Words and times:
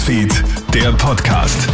Newsfeed, 0.00 0.32
der 0.72 0.92
Podcast. 0.92 1.68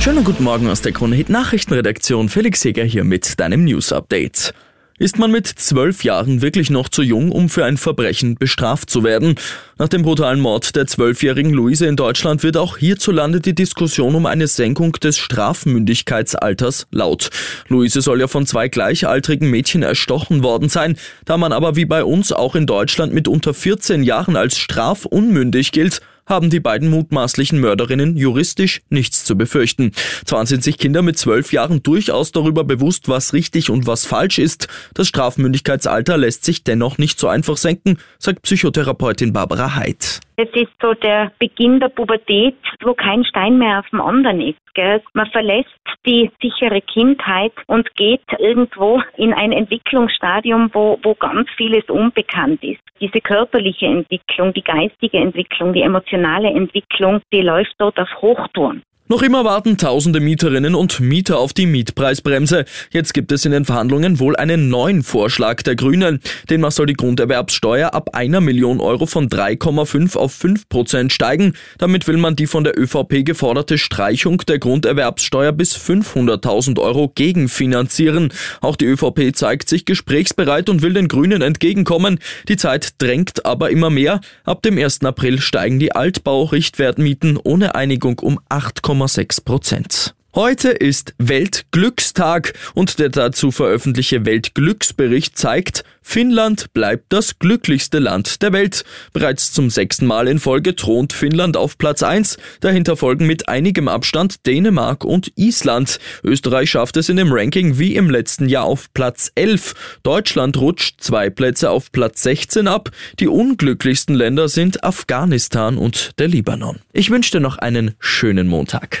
Schönen 0.00 0.24
guten 0.24 0.42
Morgen 0.42 0.68
aus 0.68 0.82
der 0.82 0.90
Krone 0.90 1.14
Hit 1.14 1.28
Nachrichtenredaktion. 1.28 2.28
Felix 2.28 2.60
Seger 2.60 2.82
hier 2.82 3.04
mit 3.04 3.38
deinem 3.38 3.62
News 3.62 3.92
Update. 3.92 4.52
Ist 4.98 5.16
man 5.16 5.30
mit 5.30 5.46
zwölf 5.46 6.02
Jahren 6.02 6.42
wirklich 6.42 6.70
noch 6.70 6.88
zu 6.88 7.02
jung, 7.02 7.30
um 7.30 7.50
für 7.50 7.64
ein 7.64 7.76
Verbrechen 7.76 8.34
bestraft 8.34 8.90
zu 8.90 9.04
werden? 9.04 9.36
Nach 9.78 9.88
dem 9.88 10.02
brutalen 10.02 10.40
Mord 10.40 10.74
der 10.74 10.88
zwölfjährigen 10.88 11.52
Luise 11.52 11.86
in 11.86 11.94
Deutschland 11.94 12.42
wird 12.42 12.56
auch 12.56 12.78
hierzulande 12.78 13.40
die 13.40 13.54
Diskussion 13.54 14.16
um 14.16 14.26
eine 14.26 14.48
Senkung 14.48 14.94
des 14.94 15.18
Strafmündigkeitsalters 15.18 16.88
laut. 16.90 17.30
Luise 17.68 18.00
soll 18.00 18.18
ja 18.18 18.26
von 18.26 18.44
zwei 18.44 18.66
gleichaltrigen 18.66 19.50
Mädchen 19.50 19.84
erstochen 19.84 20.42
worden 20.42 20.68
sein. 20.68 20.96
Da 21.26 21.36
man 21.36 21.52
aber 21.52 21.76
wie 21.76 21.84
bei 21.84 22.02
uns 22.02 22.32
auch 22.32 22.56
in 22.56 22.66
Deutschland 22.66 23.14
mit 23.14 23.28
unter 23.28 23.54
14 23.54 24.02
Jahren 24.02 24.34
als 24.34 24.58
strafunmündig 24.58 25.70
gilt, 25.70 26.00
haben 26.26 26.50
die 26.50 26.60
beiden 26.60 26.90
mutmaßlichen 26.90 27.60
Mörderinnen 27.60 28.16
juristisch 28.16 28.82
nichts 28.90 29.24
zu 29.24 29.36
befürchten. 29.36 29.92
Zwar 30.24 30.44
sind 30.46 30.62
sich 30.62 30.78
Kinder 30.78 31.02
mit 31.02 31.18
zwölf 31.18 31.52
Jahren 31.52 31.82
durchaus 31.82 32.32
darüber 32.32 32.64
bewusst, 32.64 33.08
was 33.08 33.32
richtig 33.32 33.70
und 33.70 33.86
was 33.86 34.04
falsch 34.04 34.38
ist. 34.38 34.68
Das 34.94 35.08
Strafmündigkeitsalter 35.08 36.18
lässt 36.18 36.44
sich 36.44 36.64
dennoch 36.64 36.98
nicht 36.98 37.18
so 37.18 37.28
einfach 37.28 37.56
senken, 37.56 37.98
sagt 38.18 38.42
Psychotherapeutin 38.42 39.32
Barbara 39.32 39.76
Heid. 39.76 40.20
Es 40.38 40.50
ist 40.52 40.72
so 40.82 40.92
der 40.92 41.32
Beginn 41.38 41.80
der 41.80 41.88
Pubertät, 41.88 42.56
wo 42.82 42.92
kein 42.92 43.24
Stein 43.24 43.56
mehr 43.56 43.78
auf 43.78 43.88
dem 43.88 44.02
anderen 44.02 44.42
ist. 44.42 44.58
Gell? 44.74 45.02
Man 45.14 45.26
verlässt 45.30 45.70
die 46.04 46.30
sichere 46.42 46.82
Kindheit 46.82 47.52
und 47.66 47.94
geht 47.94 48.20
irgendwo 48.38 49.02
in 49.16 49.32
ein 49.32 49.52
Entwicklungsstadium, 49.52 50.68
wo, 50.74 50.98
wo 51.02 51.14
ganz 51.14 51.48
vieles 51.56 51.88
unbekannt 51.88 52.62
ist. 52.62 52.82
Diese 53.00 53.22
körperliche 53.22 53.86
Entwicklung, 53.86 54.52
die 54.52 54.62
geistige 54.62 55.16
Entwicklung, 55.16 55.72
die 55.72 55.80
emotionale 55.80 56.48
Entwicklung, 56.48 57.22
die 57.32 57.40
läuft 57.40 57.74
dort 57.78 57.98
auf 57.98 58.10
Hochtouren. 58.20 58.82
Noch 59.08 59.22
immer 59.22 59.44
warten 59.44 59.78
tausende 59.78 60.18
Mieterinnen 60.18 60.74
und 60.74 60.98
Mieter 60.98 61.38
auf 61.38 61.52
die 61.52 61.66
Mietpreisbremse. 61.66 62.64
Jetzt 62.90 63.14
gibt 63.14 63.30
es 63.30 63.44
in 63.44 63.52
den 63.52 63.64
Verhandlungen 63.64 64.18
wohl 64.18 64.34
einen 64.34 64.68
neuen 64.68 65.04
Vorschlag 65.04 65.62
der 65.62 65.76
Grünen. 65.76 66.18
Demnach 66.50 66.72
soll 66.72 66.86
die 66.86 66.94
Grunderwerbssteuer 66.94 67.94
ab 67.94 68.16
einer 68.16 68.40
Million 68.40 68.80
Euro 68.80 69.06
von 69.06 69.28
3,5 69.28 70.16
auf 70.16 70.32
5 70.32 70.68
Prozent 70.68 71.12
steigen. 71.12 71.52
Damit 71.78 72.08
will 72.08 72.16
man 72.16 72.34
die 72.34 72.48
von 72.48 72.64
der 72.64 72.76
ÖVP 72.76 73.24
geforderte 73.24 73.78
Streichung 73.78 74.38
der 74.38 74.58
Grunderwerbssteuer 74.58 75.52
bis 75.52 75.76
500.000 75.76 76.80
Euro 76.80 77.12
gegenfinanzieren. 77.14 78.32
Auch 78.60 78.74
die 78.74 78.86
ÖVP 78.86 79.36
zeigt 79.36 79.68
sich 79.68 79.84
gesprächsbereit 79.84 80.68
und 80.68 80.82
will 80.82 80.94
den 80.94 81.06
Grünen 81.06 81.42
entgegenkommen. 81.42 82.18
Die 82.48 82.56
Zeit 82.56 82.94
drängt 82.98 83.46
aber 83.46 83.70
immer 83.70 83.90
mehr. 83.90 84.20
Ab 84.42 84.62
dem 84.62 84.76
1. 84.76 85.04
April 85.04 85.40
steigen 85.40 85.78
die 85.78 85.92
Altbaurichtwertmieten 85.92 87.38
ohne 87.40 87.76
Einigung 87.76 88.18
um 88.18 88.40
8, 88.48 88.82
2,6 88.96 89.44
Prozent. 89.44 90.15
Heute 90.36 90.68
ist 90.68 91.14
Weltglückstag 91.16 92.52
und 92.74 92.98
der 92.98 93.08
dazu 93.08 93.50
veröffentlichte 93.50 94.26
Weltglücksbericht 94.26 95.38
zeigt, 95.38 95.82
Finnland 96.02 96.74
bleibt 96.74 97.06
das 97.08 97.38
glücklichste 97.38 98.00
Land 98.00 98.42
der 98.42 98.52
Welt. 98.52 98.84
Bereits 99.14 99.54
zum 99.54 99.70
sechsten 99.70 100.04
Mal 100.04 100.28
in 100.28 100.38
Folge 100.38 100.76
thront 100.76 101.14
Finnland 101.14 101.56
auf 101.56 101.78
Platz 101.78 102.02
1. 102.02 102.36
Dahinter 102.60 102.98
folgen 102.98 103.26
mit 103.26 103.48
einigem 103.48 103.88
Abstand 103.88 104.46
Dänemark 104.46 105.06
und 105.06 105.32
Island. 105.36 106.00
Österreich 106.22 106.68
schafft 106.68 106.98
es 106.98 107.08
in 107.08 107.16
dem 107.16 107.32
Ranking 107.32 107.78
wie 107.78 107.96
im 107.96 108.10
letzten 108.10 108.46
Jahr 108.46 108.64
auf 108.64 108.92
Platz 108.92 109.32
11. 109.36 109.72
Deutschland 110.02 110.58
rutscht 110.58 111.00
zwei 111.00 111.30
Plätze 111.30 111.70
auf 111.70 111.90
Platz 111.92 112.22
16 112.24 112.68
ab. 112.68 112.90
Die 113.20 113.28
unglücklichsten 113.28 114.14
Länder 114.14 114.48
sind 114.50 114.84
Afghanistan 114.84 115.78
und 115.78 116.10
der 116.18 116.28
Libanon. 116.28 116.80
Ich 116.92 117.08
wünsche 117.08 117.30
dir 117.30 117.40
noch 117.40 117.56
einen 117.56 117.94
schönen 118.00 118.48
Montag. 118.48 119.00